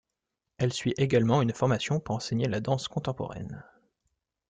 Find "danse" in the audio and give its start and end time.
2.59-2.87